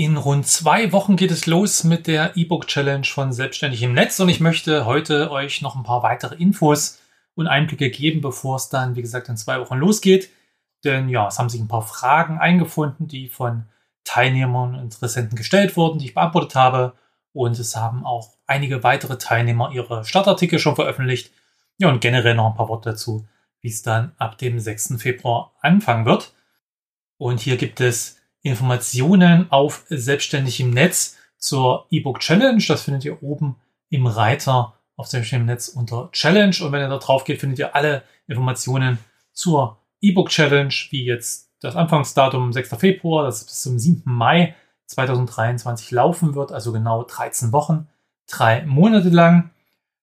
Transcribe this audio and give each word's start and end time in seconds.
In 0.00 0.16
rund 0.16 0.46
zwei 0.46 0.92
Wochen 0.92 1.16
geht 1.16 1.30
es 1.30 1.44
los 1.44 1.84
mit 1.84 2.06
der 2.06 2.34
E-Book 2.34 2.66
Challenge 2.66 3.04
von 3.04 3.34
Selbstständig 3.34 3.82
im 3.82 3.92
Netz 3.92 4.18
und 4.18 4.30
ich 4.30 4.40
möchte 4.40 4.86
heute 4.86 5.30
euch 5.30 5.60
noch 5.60 5.76
ein 5.76 5.82
paar 5.82 6.02
weitere 6.02 6.36
Infos 6.36 6.98
und 7.34 7.48
Einblicke 7.48 7.90
geben, 7.90 8.22
bevor 8.22 8.56
es 8.56 8.70
dann, 8.70 8.96
wie 8.96 9.02
gesagt, 9.02 9.28
in 9.28 9.36
zwei 9.36 9.60
Wochen 9.60 9.76
losgeht. 9.76 10.30
Denn 10.84 11.10
ja, 11.10 11.28
es 11.28 11.38
haben 11.38 11.50
sich 11.50 11.60
ein 11.60 11.68
paar 11.68 11.82
Fragen 11.82 12.38
eingefunden, 12.38 13.08
die 13.08 13.28
von 13.28 13.64
Teilnehmern 14.04 14.74
und 14.74 14.80
Interessenten 14.80 15.36
gestellt 15.36 15.76
wurden, 15.76 15.98
die 15.98 16.06
ich 16.06 16.14
beantwortet 16.14 16.54
habe. 16.54 16.94
Und 17.34 17.58
es 17.58 17.76
haben 17.76 18.06
auch 18.06 18.38
einige 18.46 18.82
weitere 18.82 19.18
Teilnehmer 19.18 19.70
ihre 19.70 20.06
Startartikel 20.06 20.58
schon 20.58 20.76
veröffentlicht. 20.76 21.30
Ja, 21.76 21.90
und 21.90 22.00
generell 22.00 22.36
noch 22.36 22.46
ein 22.46 22.56
paar 22.56 22.70
Worte 22.70 22.92
dazu, 22.92 23.28
wie 23.60 23.68
es 23.68 23.82
dann 23.82 24.12
ab 24.16 24.38
dem 24.38 24.60
6. 24.60 24.94
Februar 24.96 25.52
anfangen 25.60 26.06
wird. 26.06 26.32
Und 27.18 27.40
hier 27.40 27.58
gibt 27.58 27.82
es 27.82 28.16
Informationen 28.42 29.50
auf 29.50 29.84
Selbstständig 29.88 30.60
im 30.60 30.70
Netz 30.70 31.16
zur 31.38 31.86
E-Book 31.90 32.20
Challenge. 32.20 32.62
Das 32.66 32.82
findet 32.82 33.04
ihr 33.04 33.22
oben 33.22 33.56
im 33.88 34.06
Reiter 34.06 34.74
auf 34.96 35.06
Selbstständig 35.06 35.42
im 35.42 35.46
Netz 35.46 35.68
unter 35.68 36.10
Challenge. 36.12 36.56
Und 36.60 36.72
wenn 36.72 36.80
ihr 36.80 36.88
da 36.88 36.98
drauf 36.98 37.24
geht, 37.24 37.40
findet 37.40 37.58
ihr 37.58 37.74
alle 37.74 38.02
Informationen 38.26 38.98
zur 39.32 39.78
E-Book 40.00 40.30
Challenge, 40.30 40.74
wie 40.90 41.04
jetzt 41.04 41.50
das 41.60 41.76
Anfangsdatum 41.76 42.52
6. 42.52 42.76
Februar, 42.76 43.24
das 43.24 43.44
bis 43.44 43.60
zum 43.60 43.78
7. 43.78 44.02
Mai 44.04 44.54
2023 44.86 45.90
laufen 45.90 46.34
wird, 46.34 46.52
also 46.52 46.72
genau 46.72 47.04
13 47.04 47.52
Wochen, 47.52 47.88
drei 48.26 48.64
Monate 48.64 49.10
lang. 49.10 49.50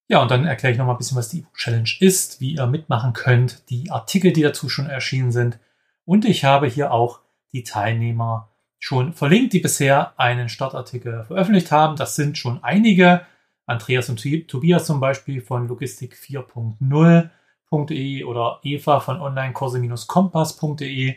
Ja, 0.08 0.22
und 0.22 0.32
dann 0.32 0.46
erkläre 0.46 0.72
ich 0.72 0.78
noch 0.78 0.86
mal 0.86 0.94
ein 0.94 0.98
bisschen, 0.98 1.18
was 1.18 1.30
die 1.30 1.40
E-Book 1.40 1.56
Challenge 1.56 1.90
ist, 2.00 2.40
wie 2.40 2.56
ihr 2.56 2.68
mitmachen 2.68 3.14
könnt, 3.14 3.70
die 3.70 3.92
Artikel, 3.92 4.32
die 4.32 4.44
dazu 4.44 4.70
schon 4.70 4.88
erschienen 4.88 5.32
sind. 5.32 5.60
Und 6.06 6.24
ich 6.24 6.46
habe 6.46 6.68
hier 6.68 6.92
auch 6.92 7.20
die 7.58 7.64
Teilnehmer 7.64 8.50
schon 8.78 9.14
verlinkt, 9.14 9.54
die 9.54 9.60
bisher 9.60 10.20
einen 10.20 10.50
Startartikel 10.50 11.24
veröffentlicht 11.26 11.72
haben. 11.72 11.96
Das 11.96 12.16
sind 12.16 12.38
schon 12.38 12.64
einige. 12.64 13.22
Andreas 13.66 14.10
und 14.10 14.22
Tobias 14.48 14.86
zum 14.86 15.00
Beispiel 15.00 15.42
von 15.42 15.68
Logistik 15.68 16.16
4.0.de 16.16 18.24
oder 18.24 18.60
Eva 18.64 19.00
von 19.02 19.20
Onlinekurse-kompass.de, 19.20 21.16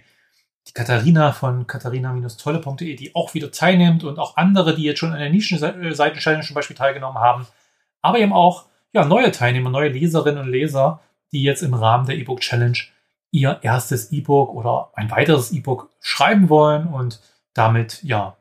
die 0.66 0.72
Katharina 0.72 1.32
von 1.32 1.66
katharina-tolle.de, 1.66 2.96
die 2.96 3.14
auch 3.14 3.34
wieder 3.34 3.52
teilnimmt 3.52 4.02
und 4.02 4.18
auch 4.18 4.36
andere, 4.36 4.74
die 4.74 4.82
jetzt 4.82 4.98
schon 4.98 5.12
an 5.12 5.20
der 5.20 5.30
Nischenseiten-Challenge 5.30 6.44
zum 6.44 6.54
Beispiel 6.54 6.76
teilgenommen 6.76 7.18
haben. 7.18 7.46
Aber 8.02 8.18
eben 8.18 8.32
auch 8.32 8.66
ja, 8.92 9.04
neue 9.04 9.30
Teilnehmer, 9.30 9.70
neue 9.70 9.90
Leserinnen 9.90 10.42
und 10.42 10.50
Leser, 10.50 11.00
die 11.32 11.44
jetzt 11.44 11.62
im 11.62 11.74
Rahmen 11.74 12.06
der 12.06 12.16
E-Book 12.16 12.40
Challenge 12.40 12.78
ihr 13.30 13.60
erstes 13.62 14.12
E-Book 14.12 14.50
oder 14.54 14.90
ein 14.94 15.10
weiteres 15.10 15.52
E-Book 15.52 15.90
schreiben 16.00 16.48
wollen 16.48 16.88
und 16.88 17.20
damit 17.54 18.02
ja 18.02 18.36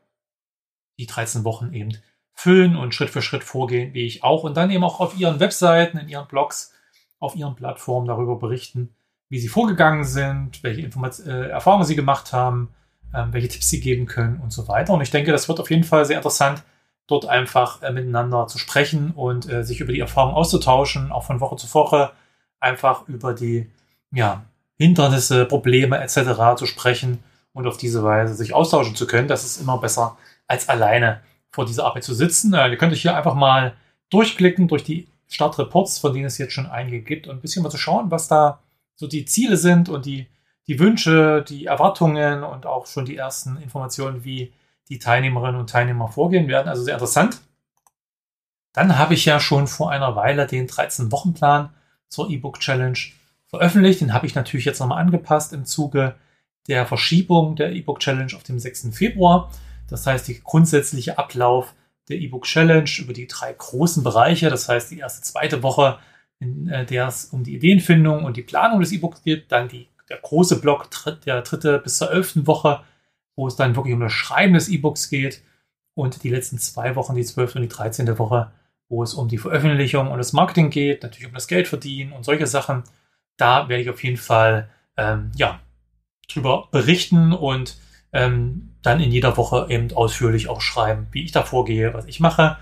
die 0.98 1.06
13 1.06 1.44
Wochen 1.44 1.72
eben 1.72 1.96
füllen 2.32 2.76
und 2.76 2.94
Schritt 2.94 3.10
für 3.10 3.22
Schritt 3.22 3.44
vorgehen, 3.44 3.94
wie 3.94 4.06
ich 4.06 4.24
auch. 4.24 4.44
Und 4.44 4.56
dann 4.56 4.70
eben 4.70 4.84
auch 4.84 5.00
auf 5.00 5.16
ihren 5.18 5.40
Webseiten, 5.40 5.98
in 5.98 6.08
ihren 6.08 6.26
Blogs, 6.26 6.72
auf 7.18 7.36
ihren 7.36 7.54
Plattformen 7.54 8.06
darüber 8.06 8.38
berichten, 8.38 8.94
wie 9.28 9.38
sie 9.38 9.48
vorgegangen 9.48 10.04
sind, 10.04 10.62
welche 10.62 10.80
Informat 10.80 11.20
äh, 11.20 11.48
Erfahrungen 11.48 11.84
sie 11.84 11.96
gemacht 11.96 12.32
haben, 12.32 12.74
ähm, 13.14 13.32
welche 13.32 13.48
Tipps 13.48 13.68
sie 13.68 13.80
geben 13.80 14.06
können 14.06 14.40
und 14.40 14.52
so 14.52 14.68
weiter. 14.68 14.92
Und 14.94 15.02
ich 15.02 15.10
denke, 15.10 15.32
das 15.32 15.48
wird 15.48 15.60
auf 15.60 15.70
jeden 15.70 15.84
Fall 15.84 16.04
sehr 16.04 16.16
interessant, 16.16 16.64
dort 17.06 17.26
einfach 17.26 17.82
äh, 17.82 17.92
miteinander 17.92 18.46
zu 18.46 18.58
sprechen 18.58 19.12
und 19.12 19.48
äh, 19.48 19.62
sich 19.62 19.80
über 19.80 19.92
die 19.92 20.00
Erfahrungen 20.00 20.34
auszutauschen, 20.34 21.12
auch 21.12 21.24
von 21.24 21.40
Woche 21.40 21.56
zu 21.56 21.72
Woche, 21.74 22.12
einfach 22.58 23.06
über 23.08 23.34
die 23.34 23.70
ja, 24.12 24.44
Hindernisse, 24.80 25.44
Probleme 25.44 25.98
etc. 25.98 26.56
zu 26.56 26.64
sprechen 26.64 27.22
und 27.52 27.66
auf 27.66 27.76
diese 27.76 28.02
Weise 28.02 28.34
sich 28.34 28.54
austauschen 28.54 28.96
zu 28.96 29.06
können. 29.06 29.28
Das 29.28 29.44
ist 29.44 29.60
immer 29.60 29.76
besser, 29.76 30.16
als 30.46 30.70
alleine 30.70 31.20
vor 31.50 31.66
dieser 31.66 31.84
Arbeit 31.84 32.02
zu 32.02 32.14
sitzen. 32.14 32.54
Äh, 32.54 32.70
ihr 32.70 32.78
könnt 32.78 32.94
euch 32.94 33.02
hier 33.02 33.14
einfach 33.14 33.34
mal 33.34 33.74
durchklicken 34.08 34.68
durch 34.68 34.82
die 34.82 35.06
Startreports, 35.28 35.98
von 35.98 36.14
denen 36.14 36.24
es 36.24 36.38
jetzt 36.38 36.54
schon 36.54 36.66
einige 36.66 37.02
gibt 37.02 37.28
und 37.28 37.36
ein 37.36 37.40
bisschen 37.42 37.62
mal 37.62 37.68
zu 37.68 37.76
schauen, 37.76 38.10
was 38.10 38.26
da 38.26 38.60
so 38.96 39.06
die 39.06 39.26
Ziele 39.26 39.58
sind 39.58 39.90
und 39.90 40.06
die, 40.06 40.28
die 40.66 40.78
Wünsche, 40.78 41.44
die 41.46 41.66
Erwartungen 41.66 42.42
und 42.42 42.64
auch 42.64 42.86
schon 42.86 43.04
die 43.04 43.18
ersten 43.18 43.58
Informationen, 43.58 44.24
wie 44.24 44.54
die 44.88 44.98
Teilnehmerinnen 44.98 45.60
und 45.60 45.68
Teilnehmer 45.68 46.08
vorgehen 46.08 46.48
werden. 46.48 46.68
Also 46.68 46.84
sehr 46.84 46.94
interessant. 46.94 47.42
Dann 48.72 48.96
habe 48.96 49.12
ich 49.12 49.26
ja 49.26 49.40
schon 49.40 49.66
vor 49.66 49.90
einer 49.90 50.16
Weile 50.16 50.46
den 50.46 50.66
13-Wochen-Plan 50.66 51.68
zur 52.08 52.30
E-Book 52.30 52.60
Challenge 52.60 52.98
veröffentlicht. 53.50 54.00
Den 54.00 54.14
habe 54.14 54.26
ich 54.26 54.34
natürlich 54.34 54.64
jetzt 54.64 54.80
nochmal 54.80 55.02
angepasst 55.02 55.52
im 55.52 55.64
Zuge 55.64 56.14
der 56.68 56.86
Verschiebung 56.86 57.56
der 57.56 57.72
E-Book 57.72 58.00
Challenge 58.00 58.32
auf 58.34 58.42
dem 58.42 58.58
6. 58.58 58.88
Februar. 58.92 59.50
Das 59.88 60.06
heißt, 60.06 60.28
der 60.28 60.36
grundsätzliche 60.36 61.18
Ablauf 61.18 61.74
der 62.08 62.18
E-Book 62.18 62.44
Challenge 62.44 62.90
über 62.98 63.12
die 63.12 63.26
drei 63.26 63.52
großen 63.52 64.02
Bereiche, 64.02 64.50
das 64.50 64.68
heißt 64.68 64.90
die 64.90 64.98
erste, 64.98 65.22
zweite 65.22 65.62
Woche, 65.62 65.98
in 66.38 66.68
äh, 66.68 66.86
der 66.86 67.06
es 67.06 67.26
um 67.26 67.44
die 67.44 67.54
Ideenfindung 67.54 68.24
und 68.24 68.36
die 68.36 68.42
Planung 68.42 68.80
des 68.80 68.92
E-Books 68.92 69.22
geht, 69.22 69.52
dann 69.52 69.68
die, 69.68 69.88
der 70.08 70.18
große 70.18 70.60
Block 70.60 70.88
der 71.24 71.42
dritte 71.42 71.78
bis 71.78 71.98
zur 71.98 72.10
elften 72.10 72.46
Woche, 72.46 72.80
wo 73.36 73.46
es 73.46 73.56
dann 73.56 73.76
wirklich 73.76 73.94
um 73.94 74.00
das 74.00 74.12
Schreiben 74.12 74.54
des 74.54 74.68
E-Books 74.68 75.10
geht 75.10 75.42
und 75.94 76.22
die 76.24 76.30
letzten 76.30 76.58
zwei 76.58 76.96
Wochen, 76.96 77.14
die 77.14 77.24
zwölfte 77.24 77.58
und 77.58 77.62
die 77.62 77.68
dreizehnte 77.68 78.18
Woche, 78.18 78.50
wo 78.88 79.02
es 79.02 79.14
um 79.14 79.28
die 79.28 79.38
Veröffentlichung 79.38 80.10
und 80.10 80.18
das 80.18 80.32
Marketing 80.32 80.70
geht, 80.70 81.02
natürlich 81.02 81.28
um 81.28 81.34
das 81.34 81.46
Geld 81.46 81.68
verdienen 81.68 82.12
und 82.12 82.24
solche 82.24 82.46
Sachen 82.46 82.84
da 83.40 83.68
werde 83.68 83.82
ich 83.82 83.90
auf 83.90 84.02
jeden 84.04 84.16
Fall 84.16 84.70
ähm, 84.96 85.32
ja, 85.34 85.60
drüber 86.32 86.68
berichten 86.70 87.32
und 87.32 87.78
ähm, 88.12 88.76
dann 88.82 89.00
in 89.00 89.10
jeder 89.10 89.36
Woche 89.36 89.66
eben 89.68 89.92
ausführlich 89.92 90.48
auch 90.48 90.60
schreiben, 90.60 91.08
wie 91.12 91.24
ich 91.24 91.32
da 91.32 91.42
vorgehe, 91.42 91.94
was 91.94 92.06
ich 92.06 92.20
mache. 92.20 92.56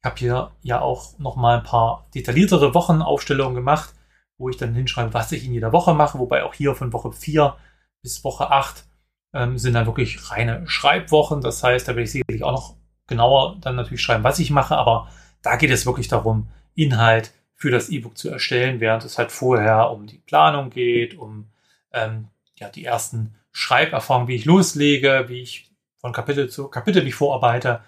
Ich 0.00 0.04
habe 0.04 0.16
hier 0.16 0.50
ja 0.62 0.80
auch 0.80 1.18
noch 1.18 1.36
mal 1.36 1.58
ein 1.58 1.64
paar 1.64 2.08
detailliertere 2.14 2.74
Wochenaufstellungen 2.74 3.54
gemacht, 3.54 3.94
wo 4.38 4.48
ich 4.48 4.56
dann 4.56 4.74
hinschreibe, 4.74 5.14
was 5.14 5.32
ich 5.32 5.44
in 5.44 5.52
jeder 5.52 5.72
Woche 5.72 5.94
mache, 5.94 6.18
wobei 6.18 6.44
auch 6.44 6.54
hier 6.54 6.74
von 6.74 6.92
Woche 6.92 7.12
4 7.12 7.56
bis 8.02 8.22
Woche 8.24 8.50
8 8.50 8.84
ähm, 9.34 9.58
sind 9.58 9.74
dann 9.74 9.86
wirklich 9.86 10.30
reine 10.30 10.66
Schreibwochen. 10.66 11.40
Das 11.40 11.62
heißt, 11.62 11.88
da 11.88 11.92
werde 11.92 12.02
ich 12.02 12.12
sicherlich 12.12 12.44
auch 12.44 12.52
noch 12.52 12.76
genauer 13.08 13.56
dann 13.60 13.76
natürlich 13.76 14.02
schreiben, 14.02 14.24
was 14.24 14.38
ich 14.38 14.50
mache, 14.50 14.76
aber 14.76 15.08
da 15.42 15.56
geht 15.56 15.70
es 15.70 15.86
wirklich 15.86 16.08
darum, 16.08 16.48
Inhalt 16.74 17.32
für 17.58 17.70
das 17.72 17.88
E-Book 17.90 18.16
zu 18.16 18.30
erstellen, 18.30 18.78
während 18.78 19.04
es 19.04 19.18
halt 19.18 19.32
vorher 19.32 19.90
um 19.90 20.06
die 20.06 20.18
Planung 20.18 20.70
geht, 20.70 21.18
um 21.18 21.48
ähm, 21.92 22.28
ja, 22.56 22.68
die 22.68 22.84
ersten 22.84 23.34
Schreiberfahrungen, 23.50 24.28
wie 24.28 24.36
ich 24.36 24.44
loslege, 24.44 25.24
wie 25.26 25.42
ich 25.42 25.70
von 25.98 26.12
Kapitel 26.12 26.48
zu 26.48 26.68
Kapitel 26.68 27.04
wie 27.04 27.08
ich 27.08 27.16
vorarbeite, 27.16 27.80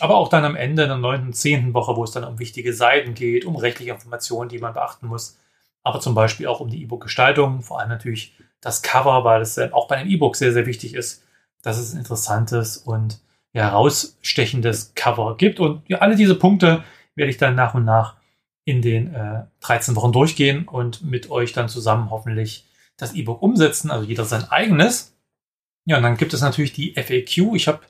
aber 0.00 0.16
auch 0.16 0.28
dann 0.28 0.46
am 0.46 0.56
Ende 0.56 0.86
der 0.86 0.96
neunten, 0.96 1.34
zehnten 1.34 1.74
Woche, 1.74 1.94
wo 1.94 2.04
es 2.04 2.10
dann 2.10 2.24
um 2.24 2.38
wichtige 2.38 2.72
Seiten 2.72 3.12
geht, 3.12 3.44
um 3.44 3.56
rechtliche 3.56 3.90
Informationen, 3.90 4.48
die 4.48 4.58
man 4.58 4.72
beachten 4.72 5.06
muss, 5.06 5.38
aber 5.82 6.00
zum 6.00 6.14
Beispiel 6.14 6.46
auch 6.46 6.60
um 6.60 6.70
die 6.70 6.82
E-Book-Gestaltung, 6.82 7.60
vor 7.60 7.80
allem 7.80 7.90
natürlich 7.90 8.32
das 8.62 8.80
Cover, 8.80 9.24
weil 9.24 9.42
es 9.42 9.58
auch 9.58 9.88
bei 9.88 9.96
einem 9.96 10.10
E-Book 10.10 10.36
sehr, 10.36 10.54
sehr 10.54 10.64
wichtig 10.64 10.94
ist, 10.94 11.22
dass 11.60 11.76
es 11.76 11.92
ein 11.92 11.98
interessantes 11.98 12.78
und 12.78 13.20
herausstechendes 13.52 14.92
Cover 14.94 15.36
gibt. 15.36 15.60
Und 15.60 15.82
ja, 15.88 15.98
alle 15.98 16.16
diese 16.16 16.34
Punkte 16.34 16.82
werde 17.14 17.30
ich 17.30 17.36
dann 17.36 17.54
nach 17.54 17.74
und 17.74 17.84
nach 17.84 18.17
in 18.68 18.82
den 18.82 19.14
äh, 19.14 19.44
13 19.60 19.96
Wochen 19.96 20.12
durchgehen 20.12 20.68
und 20.68 21.02
mit 21.02 21.30
euch 21.30 21.54
dann 21.54 21.70
zusammen 21.70 22.10
hoffentlich 22.10 22.66
das 22.98 23.14
E-Book 23.14 23.40
umsetzen, 23.40 23.90
also 23.90 24.04
jeder 24.04 24.26
sein 24.26 24.44
eigenes. 24.50 25.16
Ja, 25.86 25.96
und 25.96 26.02
dann 26.02 26.18
gibt 26.18 26.34
es 26.34 26.42
natürlich 26.42 26.74
die 26.74 26.92
FAQ. 26.92 27.54
Ich 27.54 27.66
habe 27.66 27.80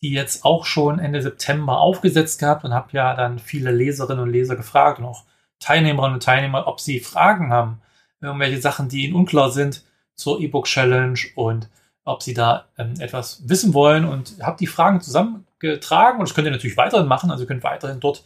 die 0.00 0.12
jetzt 0.12 0.46
auch 0.46 0.64
schon 0.64 0.98
Ende 0.98 1.20
September 1.20 1.78
aufgesetzt 1.78 2.40
gehabt 2.40 2.64
und 2.64 2.72
habe 2.72 2.88
ja 2.92 3.14
dann 3.14 3.38
viele 3.38 3.70
Leserinnen 3.70 4.22
und 4.22 4.32
Leser 4.32 4.56
gefragt 4.56 4.98
und 4.98 5.04
auch 5.04 5.24
Teilnehmerinnen 5.60 6.14
und 6.14 6.22
Teilnehmer, 6.22 6.66
ob 6.68 6.80
sie 6.80 7.00
Fragen 7.00 7.50
haben, 7.50 7.82
irgendwelche 8.22 8.62
Sachen, 8.62 8.88
die 8.88 9.04
ihnen 9.04 9.14
unklar 9.14 9.50
sind 9.50 9.82
zur 10.14 10.40
E-Book 10.40 10.64
Challenge 10.64 11.18
und 11.34 11.68
ob 12.06 12.22
sie 12.22 12.32
da 12.32 12.64
ähm, 12.78 12.94
etwas 12.98 13.46
wissen 13.46 13.74
wollen 13.74 14.06
und 14.06 14.36
habe 14.40 14.56
die 14.58 14.66
Fragen 14.66 15.02
zusammengetragen 15.02 16.18
und 16.18 16.30
das 16.30 16.34
könnt 16.34 16.46
ihr 16.46 16.50
natürlich 16.50 16.78
weiterhin 16.78 17.08
machen, 17.08 17.30
also 17.30 17.44
ihr 17.44 17.46
könnt 17.46 17.62
weiterhin 17.62 18.00
dort 18.00 18.24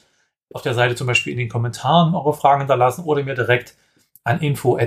auf 0.53 0.63
der 0.63 0.75
Seite 0.75 0.95
zum 0.95 1.07
Beispiel 1.07 1.33
in 1.33 1.39
den 1.39 1.49
Kommentaren 1.49 2.15
eure 2.15 2.35
Fragen 2.35 2.61
hinterlassen 2.61 3.05
oder 3.05 3.23
mir 3.23 3.35
direkt 3.35 3.77
an 4.25 4.41
info 4.41 4.79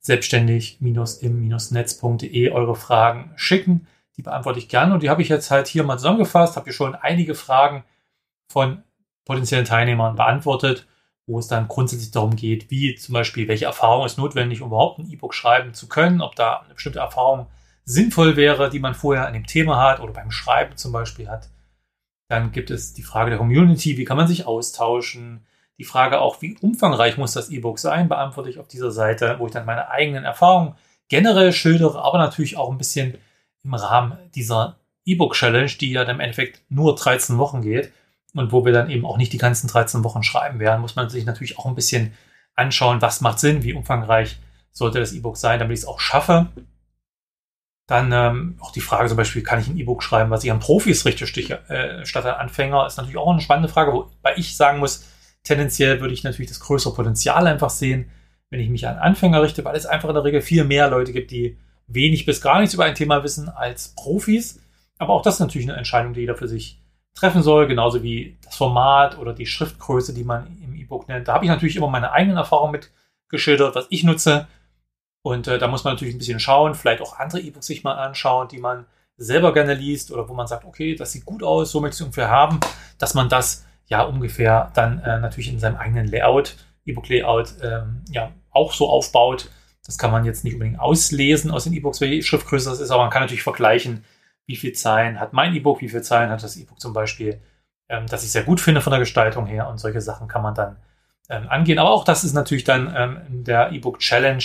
selbstständig-im-netz.de 0.00 2.50
eure 2.50 2.76
Fragen 2.76 3.32
schicken. 3.36 3.86
Die 4.16 4.22
beantworte 4.22 4.58
ich 4.58 4.68
gerne 4.68 4.94
und 4.94 5.02
die 5.02 5.10
habe 5.10 5.22
ich 5.22 5.28
jetzt 5.28 5.50
halt 5.50 5.68
hier 5.68 5.84
mal 5.84 5.98
zusammengefasst. 5.98 6.56
Habe 6.56 6.64
hier 6.64 6.72
schon 6.72 6.94
einige 6.94 7.34
Fragen 7.34 7.84
von 8.48 8.82
potenziellen 9.24 9.64
Teilnehmern 9.64 10.16
beantwortet, 10.16 10.86
wo 11.26 11.38
es 11.38 11.48
dann 11.48 11.68
grundsätzlich 11.68 12.10
darum 12.10 12.34
geht, 12.34 12.70
wie 12.70 12.94
zum 12.94 13.12
Beispiel, 13.12 13.48
welche 13.48 13.66
Erfahrung 13.66 14.06
ist 14.06 14.18
notwendig, 14.18 14.62
um 14.62 14.68
überhaupt 14.68 14.98
ein 14.98 15.10
E-Book 15.10 15.34
schreiben 15.34 15.74
zu 15.74 15.88
können, 15.88 16.22
ob 16.22 16.34
da 16.34 16.60
eine 16.60 16.74
bestimmte 16.74 17.00
Erfahrung 17.00 17.46
sinnvoll 17.84 18.36
wäre, 18.36 18.70
die 18.70 18.80
man 18.80 18.94
vorher 18.94 19.26
an 19.26 19.34
dem 19.34 19.46
Thema 19.46 19.82
hat 19.82 20.00
oder 20.00 20.12
beim 20.12 20.30
Schreiben 20.30 20.76
zum 20.76 20.92
Beispiel 20.92 21.28
hat. 21.28 21.50
Dann 22.28 22.52
gibt 22.52 22.70
es 22.70 22.92
die 22.92 23.02
Frage 23.02 23.30
der 23.30 23.38
Community, 23.38 23.96
wie 23.96 24.04
kann 24.04 24.16
man 24.16 24.28
sich 24.28 24.46
austauschen? 24.46 25.46
Die 25.78 25.84
Frage 25.84 26.20
auch, 26.20 26.42
wie 26.42 26.56
umfangreich 26.60 27.16
muss 27.16 27.32
das 27.32 27.50
E-Book 27.50 27.78
sein, 27.78 28.08
beantworte 28.08 28.50
ich 28.50 28.58
auf 28.58 28.68
dieser 28.68 28.90
Seite, 28.90 29.36
wo 29.38 29.46
ich 29.46 29.52
dann 29.52 29.64
meine 29.64 29.90
eigenen 29.90 30.24
Erfahrungen 30.24 30.74
generell 31.08 31.52
schildere, 31.52 32.02
aber 32.02 32.18
natürlich 32.18 32.56
auch 32.56 32.70
ein 32.70 32.78
bisschen 32.78 33.16
im 33.64 33.74
Rahmen 33.74 34.18
dieser 34.34 34.76
E-Book-Challenge, 35.04 35.70
die 35.80 35.92
ja 35.92 36.04
dann 36.04 36.16
im 36.16 36.20
Endeffekt 36.20 36.62
nur 36.68 36.94
13 36.94 37.38
Wochen 37.38 37.62
geht 37.62 37.92
und 38.34 38.52
wo 38.52 38.64
wir 38.64 38.72
dann 38.72 38.90
eben 38.90 39.06
auch 39.06 39.16
nicht 39.16 39.32
die 39.32 39.38
ganzen 39.38 39.68
13 39.68 40.04
Wochen 40.04 40.22
schreiben 40.22 40.58
werden, 40.58 40.82
muss 40.82 40.96
man 40.96 41.08
sich 41.08 41.24
natürlich 41.24 41.58
auch 41.58 41.66
ein 41.66 41.74
bisschen 41.74 42.12
anschauen, 42.54 43.00
was 43.00 43.20
macht 43.20 43.38
Sinn, 43.38 43.62
wie 43.62 43.72
umfangreich 43.72 44.38
sollte 44.70 45.00
das 45.00 45.12
E-Book 45.12 45.36
sein, 45.36 45.58
damit 45.58 45.78
ich 45.78 45.84
es 45.84 45.88
auch 45.88 46.00
schaffe. 46.00 46.48
Dann 47.88 48.12
ähm, 48.12 48.56
auch 48.60 48.70
die 48.70 48.82
Frage 48.82 49.08
zum 49.08 49.16
Beispiel, 49.16 49.42
kann 49.42 49.58
ich 49.58 49.66
ein 49.66 49.78
E-Book 49.78 50.02
schreiben, 50.02 50.30
was 50.30 50.44
ich 50.44 50.52
an 50.52 50.60
Profis 50.60 51.06
richte, 51.06 51.24
äh, 51.68 52.04
statt 52.04 52.26
an 52.26 52.34
Anfänger, 52.34 52.86
ist 52.86 52.98
natürlich 52.98 53.16
auch 53.16 53.32
eine 53.32 53.40
spannende 53.40 53.70
Frage, 53.70 53.92
wobei 53.92 54.34
ich 54.36 54.56
sagen 54.56 54.78
muss, 54.78 55.08
tendenziell 55.42 56.00
würde 56.00 56.12
ich 56.12 56.22
natürlich 56.22 56.50
das 56.50 56.60
größere 56.60 56.94
Potenzial 56.94 57.46
einfach 57.46 57.70
sehen, 57.70 58.10
wenn 58.50 58.60
ich 58.60 58.68
mich 58.68 58.86
an 58.86 58.98
Anfänger 58.98 59.42
richte, 59.42 59.64
weil 59.64 59.74
es 59.74 59.86
einfach 59.86 60.10
in 60.10 60.14
der 60.14 60.24
Regel 60.24 60.42
viel 60.42 60.64
mehr 60.64 60.90
Leute 60.90 61.12
gibt, 61.14 61.30
die 61.30 61.56
wenig 61.86 62.26
bis 62.26 62.42
gar 62.42 62.60
nichts 62.60 62.74
über 62.74 62.84
ein 62.84 62.94
Thema 62.94 63.24
wissen 63.24 63.48
als 63.48 63.94
Profis. 63.96 64.60
Aber 64.98 65.14
auch 65.14 65.22
das 65.22 65.34
ist 65.34 65.40
natürlich 65.40 65.66
eine 65.66 65.78
Entscheidung, 65.78 66.12
die 66.12 66.20
jeder 66.20 66.36
für 66.36 66.48
sich 66.48 66.82
treffen 67.14 67.42
soll, 67.42 67.66
genauso 67.66 68.02
wie 68.02 68.38
das 68.44 68.56
Format 68.56 69.16
oder 69.16 69.32
die 69.32 69.46
Schriftgröße, 69.46 70.12
die 70.12 70.24
man 70.24 70.58
im 70.62 70.74
E-Book 70.74 71.08
nennt. 71.08 71.26
Da 71.26 71.34
habe 71.34 71.46
ich 71.46 71.50
natürlich 71.50 71.76
immer 71.76 71.88
meine 71.88 72.12
eigenen 72.12 72.36
Erfahrungen 72.36 72.72
mit 72.72 72.90
geschildert, 73.30 73.74
was 73.74 73.86
ich 73.88 74.04
nutze. 74.04 74.46
Und 75.28 75.46
äh, 75.46 75.58
da 75.58 75.68
muss 75.68 75.84
man 75.84 75.92
natürlich 75.92 76.14
ein 76.14 76.18
bisschen 76.18 76.40
schauen, 76.40 76.74
vielleicht 76.74 77.02
auch 77.02 77.18
andere 77.18 77.42
E-Books 77.42 77.66
sich 77.66 77.84
mal 77.84 77.96
anschauen, 77.96 78.48
die 78.48 78.56
man 78.56 78.86
selber 79.18 79.52
gerne 79.52 79.74
liest 79.74 80.10
oder 80.10 80.26
wo 80.26 80.32
man 80.32 80.46
sagt, 80.46 80.64
okay, 80.64 80.94
das 80.94 81.12
sieht 81.12 81.26
gut 81.26 81.42
aus, 81.42 81.70
so 81.70 81.82
möchte 81.82 81.96
ich 81.96 82.00
es 82.00 82.04
ungefähr 82.06 82.30
haben, 82.30 82.60
dass 82.96 83.12
man 83.12 83.28
das 83.28 83.66
ja 83.88 84.04
ungefähr 84.04 84.72
dann 84.74 85.00
äh, 85.00 85.20
natürlich 85.20 85.52
in 85.52 85.58
seinem 85.58 85.76
eigenen 85.76 86.06
Layout, 86.06 86.56
E-Book-Layout, 86.86 87.56
ähm, 87.62 88.04
ja 88.08 88.32
auch 88.52 88.72
so 88.72 88.88
aufbaut. 88.88 89.50
Das 89.84 89.98
kann 89.98 90.12
man 90.12 90.24
jetzt 90.24 90.44
nicht 90.44 90.54
unbedingt 90.54 90.80
auslesen 90.80 91.50
aus 91.50 91.64
den 91.64 91.74
E-Books, 91.74 92.00
welche 92.00 92.22
Schriftgröße 92.22 92.70
das 92.70 92.80
ist, 92.80 92.90
aber 92.90 93.02
man 93.02 93.10
kann 93.10 93.20
natürlich 93.20 93.42
vergleichen, 93.42 94.06
wie 94.46 94.56
viel 94.56 94.72
Zeilen 94.72 95.20
hat 95.20 95.34
mein 95.34 95.54
E-Book, 95.54 95.82
wie 95.82 95.90
viel 95.90 96.00
Zeilen 96.00 96.30
hat 96.30 96.42
das 96.42 96.56
E-Book 96.56 96.80
zum 96.80 96.94
Beispiel, 96.94 97.38
ähm, 97.90 98.06
das 98.06 98.24
ich 98.24 98.32
sehr 98.32 98.44
gut 98.44 98.62
finde 98.62 98.80
von 98.80 98.92
der 98.92 99.00
Gestaltung 99.00 99.44
her 99.44 99.68
und 99.68 99.76
solche 99.76 100.00
Sachen 100.00 100.26
kann 100.26 100.40
man 100.40 100.54
dann 100.54 100.76
ähm, 101.28 101.50
angehen. 101.50 101.78
Aber 101.78 101.90
auch 101.90 102.04
das 102.04 102.24
ist 102.24 102.32
natürlich 102.32 102.64
dann 102.64 102.94
ähm, 102.96 103.18
in 103.28 103.44
der 103.44 103.72
E-Book 103.72 103.98
Challenge 103.98 104.42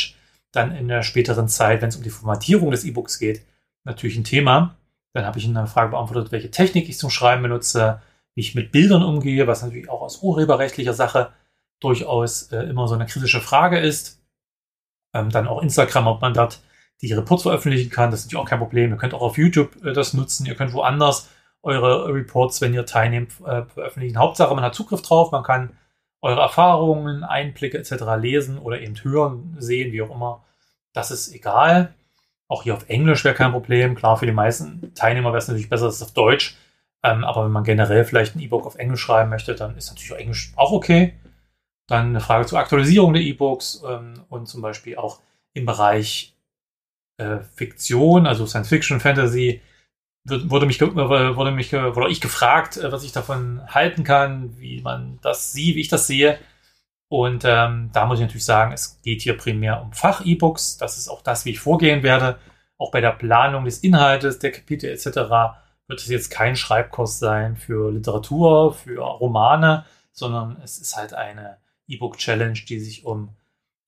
dann 0.53 0.73
in 0.75 0.88
der 0.88 1.03
späteren 1.03 1.50
Zeit, 1.50 1.81
wenn 1.81 1.89
es 1.89 1.97
um 1.97 2.03
die 2.03 2.09
Formatierung 2.09 2.71
des 2.71 2.85
E-Books 2.85 3.19
geht, 3.19 3.45
natürlich 3.83 4.15
ein 4.15 4.23
Thema. 4.23 4.77
Dann 5.13 5.25
habe 5.25 5.38
ich 5.39 5.45
eine 5.45 5.67
Frage 5.67 5.91
beantwortet, 5.91 6.31
welche 6.31 6.51
Technik 6.51 6.88
ich 6.88 6.97
zum 6.97 7.09
Schreiben 7.09 7.44
benutze, 7.44 8.01
wie 8.35 8.41
ich 8.41 8.55
mit 8.55 8.71
Bildern 8.71 9.03
umgehe, 9.03 9.47
was 9.47 9.61
natürlich 9.61 9.89
auch 9.89 10.01
aus 10.01 10.21
urheberrechtlicher 10.21 10.94
Sache 10.94 11.33
durchaus 11.81 12.51
äh, 12.51 12.63
immer 12.63 12.88
so 12.88 12.95
eine 12.95 13.05
kritische 13.05 13.41
Frage 13.41 13.79
ist. 13.79 14.21
Ähm, 15.13 15.29
dann 15.29 15.47
auch 15.47 15.61
Instagram, 15.61 16.07
ob 16.07 16.21
man 16.21 16.33
dort 16.33 16.61
die 17.01 17.11
Reports 17.13 17.44
veröffentlichen 17.44 17.89
kann. 17.89 18.11
Das 18.11 18.21
ist 18.21 18.27
natürlich 18.27 18.44
auch 18.44 18.49
kein 18.49 18.59
Problem. 18.59 18.91
Ihr 18.91 18.97
könnt 18.97 19.13
auch 19.13 19.21
auf 19.21 19.38
YouTube 19.38 19.83
äh, 19.83 19.94
das 19.94 20.13
nutzen. 20.13 20.45
Ihr 20.45 20.56
könnt 20.56 20.73
woanders 20.73 21.29
eure 21.61 22.13
Reports, 22.13 22.61
wenn 22.61 22.73
ihr 22.73 22.85
teilnehmt, 22.85 23.33
äh, 23.41 23.63
veröffentlichen. 23.63 24.17
Hauptsache, 24.17 24.53
man 24.53 24.63
hat 24.63 24.75
Zugriff 24.75 25.01
drauf. 25.01 25.31
Man 25.31 25.44
kann 25.44 25.77
eure 26.23 26.41
Erfahrungen, 26.41 27.23
Einblicke 27.23 27.77
etc. 27.77 28.03
lesen 28.17 28.57
oder 28.57 28.81
eben 28.81 28.95
hören, 29.03 29.55
sehen, 29.59 29.91
wie 29.91 30.01
auch 30.01 30.09
immer. 30.09 30.43
Das 30.93 31.11
ist 31.11 31.33
egal. 31.33 31.93
Auch 32.47 32.63
hier 32.63 32.75
auf 32.75 32.87
Englisch 32.89 33.25
wäre 33.25 33.35
kein 33.35 33.51
Problem. 33.51 33.93
Klar, 33.95 34.17
für 34.17 34.25
die 34.25 34.31
meisten 34.31 34.93
Teilnehmer 34.95 35.29
wäre 35.29 35.39
es 35.39 35.47
natürlich 35.49 35.69
besser, 35.69 35.85
als 35.85 36.01
auf 36.01 36.13
Deutsch. 36.13 36.55
Ähm, 37.03 37.25
aber 37.25 37.43
wenn 37.43 37.51
man 37.51 37.65
generell 37.65 38.05
vielleicht 38.05 38.35
ein 38.35 38.39
E-Book 38.39 38.65
auf 38.65 38.75
Englisch 38.75 39.01
schreiben 39.01 39.29
möchte, 39.29 39.53
dann 39.53 39.75
ist 39.75 39.89
natürlich 39.89 40.13
auch 40.13 40.17
Englisch 40.17 40.53
auch 40.55 40.71
okay. 40.71 41.13
Dann 41.87 42.07
eine 42.07 42.21
Frage 42.21 42.45
zur 42.45 42.59
Aktualisierung 42.59 43.13
der 43.13 43.23
E-Books 43.23 43.83
ähm, 43.85 44.23
und 44.29 44.47
zum 44.47 44.61
Beispiel 44.61 44.95
auch 44.95 45.19
im 45.53 45.65
Bereich 45.65 46.33
äh, 47.17 47.39
Fiktion, 47.39 48.25
also 48.25 48.45
Science 48.45 48.69
Fiction, 48.69 49.01
Fantasy, 49.01 49.61
wurde 50.25 50.65
mich, 50.65 50.79
wurde 50.81 51.51
mich, 51.51 51.73
wurde 51.73 52.09
ich 52.11 52.21
gefragt, 52.21 52.77
äh, 52.77 52.91
was 52.91 53.03
ich 53.03 53.11
davon 53.11 53.61
halten 53.67 54.03
kann, 54.03 54.57
wie 54.57 54.81
man 54.81 55.19
das 55.21 55.51
sieht, 55.51 55.75
wie 55.75 55.81
ich 55.81 55.89
das 55.89 56.07
sehe. 56.07 56.39
Und 57.09 57.43
ähm, 57.45 57.91
da 57.93 58.05
muss 58.05 58.17
ich 58.17 58.25
natürlich 58.25 58.45
sagen, 58.45 58.71
es 58.71 58.99
geht 59.03 59.21
hier 59.21 59.37
primär 59.37 59.81
um 59.81 59.93
Fach-E-Books. 59.93 60.77
Das 60.77 60.97
ist 60.97 61.09
auch 61.09 61.21
das, 61.21 61.45
wie 61.45 61.51
ich 61.51 61.59
vorgehen 61.59 62.01
werde. 62.01 62.39
Auch 62.77 62.91
bei 62.91 63.01
der 63.01 63.11
Planung 63.11 63.65
des 63.65 63.79
Inhaltes, 63.79 64.39
der 64.39 64.51
Kapitel 64.51 64.89
etc. 64.89 65.05
wird 65.87 65.99
es 65.99 66.07
jetzt 66.07 66.31
kein 66.31 66.55
Schreibkurs 66.55 67.19
sein 67.19 67.55
für 67.55 67.91
Literatur, 67.91 68.73
für 68.73 68.99
Romane, 68.99 69.85
sondern 70.11 70.59
es 70.63 70.79
ist 70.79 70.95
halt 70.95 71.13
eine 71.13 71.57
E-Book-Challenge, 71.87 72.59
die 72.67 72.79
sich 72.79 73.05
um 73.05 73.35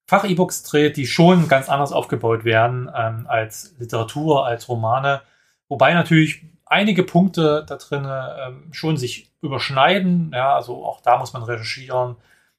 Fach-E-Books 0.07 0.63
dreht, 0.63 0.97
die 0.97 1.07
schon 1.07 1.47
ganz 1.47 1.67
anders 1.67 1.91
aufgebaut 1.91 2.45
werden 2.45 2.91
ähm, 2.95 3.25
als 3.27 3.73
Literatur, 3.79 4.45
als 4.45 4.69
Romane. 4.69 5.21
Wobei 5.67 5.93
natürlich 5.93 6.43
einige 6.65 7.03
Punkte 7.03 7.65
da 7.67 7.75
drin 7.77 8.05
ähm, 8.05 8.73
schon 8.73 8.97
sich 8.97 9.31
überschneiden. 9.41 10.31
Ja, 10.33 10.55
also 10.55 10.85
auch 10.85 11.01
da 11.01 11.17
muss 11.17 11.33
man 11.33 11.43
recherchieren, 11.43 12.15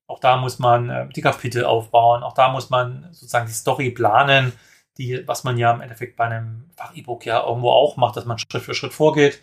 auch 0.07 0.21
da 0.21 0.37
muss 0.37 0.59
man 0.59 0.91
äh, 0.91 1.09
die 1.09 1.23
Kapitel 1.23 1.65
aufbauen, 1.65 2.23
auch 2.23 2.35
da 2.35 2.51
muss 2.51 2.71
man 2.71 3.09
sozusagen 3.13 3.47
die 3.47 3.53
Story 3.53 3.91
planen, 3.91 4.53
die, 4.99 5.27
was 5.27 5.45
man 5.45 5.59
ja 5.59 5.73
im 5.73 5.81
Endeffekt 5.81 6.17
bei 6.17 6.25
einem 6.25 6.71
Fach-E-Book 6.77 7.27
ja 7.27 7.45
irgendwo 7.45 7.71
auch 7.71 7.97
macht, 7.97 8.17
dass 8.17 8.25
man 8.25 8.39
Schritt 8.39 8.63
für 8.63 8.75
Schritt 8.75 8.95
vorgeht 8.95 9.43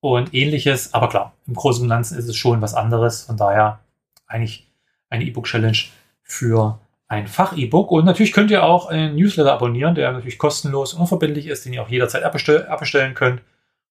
und 0.00 0.34
ähnliches. 0.34 0.94
Aber 0.94 1.08
klar, 1.08 1.34
im 1.46 1.54
Großen 1.54 1.82
und 1.84 1.90
Ganzen 1.90 2.18
ist 2.18 2.28
es 2.28 2.36
schon 2.36 2.60
was 2.62 2.74
anderes. 2.74 3.24
Von 3.24 3.36
daher 3.36 3.80
eigentlich 4.26 4.68
eine 5.08 5.24
E-Book-Challenge 5.24 5.78
für 6.22 6.80
ein 7.12 7.26
Fach-E-Book. 7.26 7.90
Und 7.90 8.06
natürlich 8.06 8.32
könnt 8.32 8.50
ihr 8.50 8.64
auch 8.64 8.86
einen 8.86 9.16
Newsletter 9.16 9.52
abonnieren, 9.52 9.94
der 9.94 10.12
natürlich 10.12 10.38
kostenlos 10.38 10.94
und 10.94 11.00
unverbindlich 11.02 11.46
ist, 11.46 11.66
den 11.66 11.74
ihr 11.74 11.82
auch 11.82 11.90
jederzeit 11.90 12.22
abbestellen 12.24 13.14
könnt. 13.14 13.42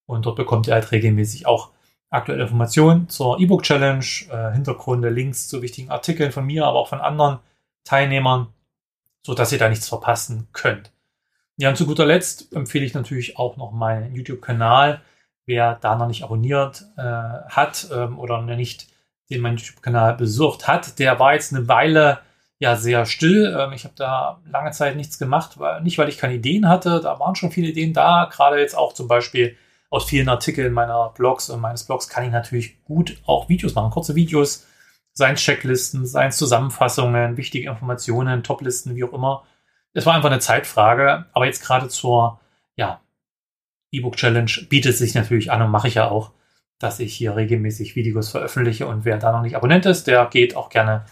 Und 0.07 0.25
dort 0.25 0.37
bekommt 0.37 0.67
ihr 0.67 0.73
halt 0.73 0.91
regelmäßig 0.91 1.45
auch 1.45 1.69
aktuelle 2.09 2.41
Informationen 2.41 3.09
zur 3.09 3.39
E-Book-Challenge, 3.39 4.03
äh, 4.31 4.53
Hintergründe, 4.53 5.09
Links 5.09 5.47
zu 5.47 5.61
wichtigen 5.61 5.91
Artikeln 5.91 6.31
von 6.31 6.47
mir, 6.47 6.65
aber 6.65 6.79
auch 6.79 6.87
von 6.87 6.99
anderen 6.99 7.37
Teilnehmern, 7.83 8.47
sodass 9.23 9.51
ihr 9.51 9.59
da 9.59 9.69
nichts 9.69 9.87
verpassen 9.87 10.47
könnt. 10.51 10.91
Ja, 11.57 11.69
und 11.69 11.75
zu 11.75 11.85
guter 11.85 12.07
Letzt 12.07 12.51
empfehle 12.53 12.85
ich 12.85 12.95
natürlich 12.95 13.37
auch 13.37 13.55
noch 13.55 13.71
meinen 13.71 14.15
YouTube-Kanal. 14.15 14.99
Wer 15.45 15.75
da 15.75 15.95
noch 15.95 16.07
nicht 16.07 16.23
abonniert 16.23 16.85
äh, 16.97 17.03
hat 17.03 17.87
ähm, 17.93 18.17
oder 18.17 18.41
nicht 18.41 18.87
den 19.29 19.41
mein 19.41 19.57
YouTube-Kanal 19.57 20.15
besucht 20.15 20.67
hat, 20.67 20.97
der 20.97 21.19
war 21.19 21.35
jetzt 21.35 21.53
eine 21.53 21.67
Weile 21.67 22.19
ja 22.61 22.75
sehr 22.75 23.05
still. 23.05 23.57
Ähm, 23.59 23.73
ich 23.73 23.83
habe 23.83 23.95
da 23.97 24.39
lange 24.49 24.71
Zeit 24.71 24.95
nichts 24.95 25.17
gemacht, 25.17 25.59
weil, 25.59 25.81
nicht 25.81 25.97
weil 25.97 26.07
ich 26.07 26.19
keine 26.19 26.35
Ideen 26.35 26.69
hatte, 26.69 27.01
da 27.01 27.19
waren 27.19 27.35
schon 27.35 27.51
viele 27.51 27.67
Ideen 27.67 27.91
da, 27.91 28.29
gerade 28.31 28.59
jetzt 28.59 28.77
auch 28.77 28.93
zum 28.93 29.07
Beispiel 29.07 29.57
aus 29.89 30.05
vielen 30.05 30.29
Artikeln 30.29 30.71
meiner 30.71 31.09
Blogs 31.09 31.49
und 31.49 31.59
meines 31.59 31.83
Blogs 31.83 32.07
kann 32.07 32.23
ich 32.23 32.31
natürlich 32.31 32.81
gut 32.85 33.17
auch 33.25 33.49
Videos 33.49 33.73
machen, 33.75 33.89
kurze 33.89 34.15
Videos, 34.15 34.67
seien 35.11 35.35
Checklisten, 35.35 36.05
seien 36.05 36.31
Zusammenfassungen, 36.31 37.35
wichtige 37.35 37.67
Informationen, 37.67 38.43
Toplisten, 38.43 38.95
wie 38.95 39.03
auch 39.03 39.11
immer. 39.11 39.43
Es 39.93 40.05
war 40.05 40.13
einfach 40.13 40.29
eine 40.29 40.39
Zeitfrage, 40.39 41.25
aber 41.33 41.47
jetzt 41.47 41.63
gerade 41.65 41.89
zur 41.89 42.39
ja, 42.75 43.01
E-Book 43.89 44.15
Challenge 44.15 44.51
bietet 44.69 44.95
sich 44.95 45.15
natürlich 45.15 45.51
an 45.51 45.63
und 45.63 45.71
mache 45.71 45.87
ich 45.87 45.95
ja 45.95 46.09
auch, 46.09 46.31
dass 46.77 46.99
ich 46.99 47.13
hier 47.13 47.35
regelmäßig 47.35 47.95
Videos 47.95 48.29
veröffentliche. 48.29 48.87
Und 48.87 49.03
wer 49.03 49.17
da 49.17 49.31
noch 49.31 49.41
nicht 49.41 49.55
Abonnent 49.55 49.85
ist, 49.87 50.07
der 50.07 50.25
geht 50.27 50.55
auch 50.55 50.69
gerne 50.69 51.05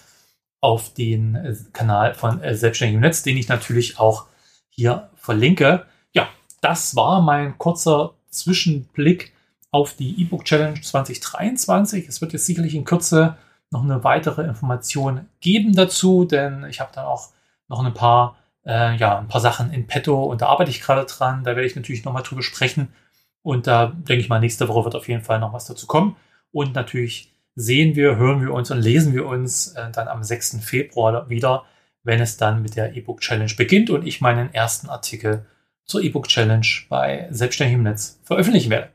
auf 0.61 0.93
den 0.93 1.35
äh, 1.35 1.55
Kanal 1.73 2.13
von 2.13 2.41
äh, 2.41 2.55
Selbstständig 2.55 2.95
im 2.95 3.01
Netz, 3.01 3.23
den 3.23 3.37
ich 3.37 3.47
natürlich 3.47 3.99
auch 3.99 4.27
hier 4.69 5.09
verlinke. 5.15 5.85
Ja, 6.13 6.29
das 6.61 6.95
war 6.95 7.21
mein 7.21 7.57
kurzer 7.57 8.13
Zwischenblick 8.29 9.33
auf 9.71 9.93
die 9.93 10.21
E-Book 10.21 10.45
Challenge 10.45 10.81
2023. 10.81 12.07
Es 12.07 12.21
wird 12.21 12.33
jetzt 12.33 12.45
sicherlich 12.45 12.75
in 12.75 12.85
Kürze 12.85 13.37
noch 13.71 13.83
eine 13.83 14.03
weitere 14.03 14.43
Information 14.43 15.27
geben 15.41 15.75
dazu, 15.75 16.25
denn 16.25 16.65
ich 16.69 16.79
habe 16.79 16.91
dann 16.93 17.05
auch 17.05 17.29
noch 17.67 17.83
ein 17.83 17.93
paar, 17.93 18.37
äh, 18.65 18.95
ja, 18.95 19.19
ein 19.19 19.27
paar 19.27 19.41
Sachen 19.41 19.71
in 19.71 19.85
petto 19.87 20.23
und 20.23 20.41
da 20.41 20.47
arbeite 20.47 20.71
ich 20.71 20.81
gerade 20.81 21.05
dran. 21.05 21.43
Da 21.43 21.51
werde 21.51 21.65
ich 21.65 21.75
natürlich 21.75 22.03
nochmal 22.03 22.23
drüber 22.23 22.41
sprechen. 22.41 22.93
Und 23.41 23.67
da 23.67 23.87
denke 23.87 24.21
ich 24.21 24.29
mal, 24.29 24.39
nächste 24.39 24.67
Woche 24.67 24.85
wird 24.85 24.95
auf 24.95 25.07
jeden 25.07 25.23
Fall 25.23 25.39
noch 25.39 25.53
was 25.53 25.65
dazu 25.65 25.87
kommen. 25.87 26.15
Und 26.51 26.73
natürlich 26.73 27.31
sehen 27.59 27.95
wir, 27.95 28.15
hören 28.15 28.41
wir 28.41 28.53
uns 28.53 28.71
und 28.71 28.79
lesen 28.79 29.13
wir 29.13 29.25
uns 29.25 29.73
äh, 29.73 29.91
dann 29.91 30.07
am 30.07 30.23
6. 30.23 30.59
Februar 30.61 31.29
wieder, 31.29 31.65
wenn 32.03 32.21
es 32.21 32.37
dann 32.37 32.61
mit 32.61 32.77
der 32.77 32.95
E-Book 32.95 33.19
Challenge 33.19 33.51
beginnt 33.57 33.89
und 33.89 34.07
ich 34.07 34.21
meinen 34.21 34.53
ersten 34.53 34.87
Artikel 34.87 35.45
zur 35.85 36.01
E-Book 36.01 36.29
Challenge 36.29 36.65
bei 36.87 37.27
Selbstständig 37.31 37.75
im 37.75 37.83
Netz 37.83 38.17
veröffentlichen 38.23 38.69
werde. 38.69 38.89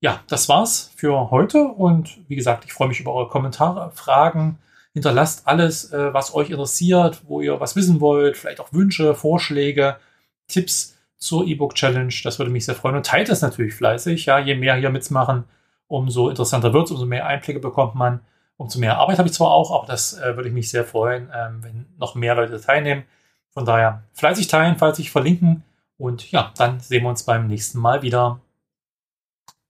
Ja, 0.00 0.24
das 0.26 0.48
war's 0.48 0.90
für 0.96 1.30
heute 1.30 1.62
und 1.62 2.18
wie 2.26 2.34
gesagt, 2.34 2.64
ich 2.64 2.72
freue 2.72 2.88
mich 2.88 2.98
über 2.98 3.14
eure 3.14 3.28
Kommentare, 3.28 3.92
Fragen. 3.94 4.58
Hinterlasst 4.92 5.46
alles, 5.46 5.92
äh, 5.92 6.12
was 6.12 6.34
euch 6.34 6.50
interessiert, 6.50 7.22
wo 7.28 7.40
ihr 7.40 7.60
was 7.60 7.76
wissen 7.76 8.00
wollt, 8.00 8.36
vielleicht 8.36 8.58
auch 8.58 8.72
Wünsche, 8.72 9.14
Vorschläge, 9.14 9.98
Tipps 10.48 10.96
zur 11.16 11.46
E-Book 11.46 11.76
Challenge. 11.76 12.12
Das 12.24 12.40
würde 12.40 12.50
mich 12.50 12.64
sehr 12.64 12.74
freuen 12.74 12.96
und 12.96 13.06
teilt 13.06 13.28
es 13.28 13.40
natürlich 13.40 13.74
fleißig. 13.74 14.26
Ja, 14.26 14.40
je 14.40 14.56
mehr 14.56 14.74
hier 14.74 14.90
mitmachen, 14.90 15.44
umso 15.90 16.30
interessanter 16.30 16.72
wird 16.72 16.86
es, 16.86 16.92
umso 16.92 17.04
mehr 17.04 17.26
Einblicke 17.26 17.58
bekommt 17.58 17.96
man, 17.96 18.20
umso 18.56 18.78
mehr 18.78 18.98
Arbeit 18.98 19.18
habe 19.18 19.28
ich 19.28 19.34
zwar 19.34 19.50
auch, 19.50 19.76
aber 19.76 19.86
das 19.86 20.18
äh, 20.18 20.36
würde 20.36 20.48
ich 20.48 20.54
mich 20.54 20.70
sehr 20.70 20.84
freuen, 20.84 21.28
ähm, 21.34 21.62
wenn 21.62 21.86
noch 21.98 22.14
mehr 22.14 22.36
Leute 22.36 22.60
teilnehmen. 22.60 23.04
Von 23.52 23.64
daher 23.64 24.04
fleißig 24.12 24.46
teilen, 24.46 24.76
ich 24.98 25.10
verlinken 25.10 25.64
und 25.98 26.30
ja, 26.30 26.52
dann 26.56 26.78
sehen 26.78 27.02
wir 27.02 27.10
uns 27.10 27.24
beim 27.24 27.48
nächsten 27.48 27.80
Mal 27.80 28.02
wieder. 28.02 28.40